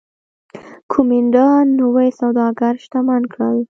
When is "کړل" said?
3.33-3.57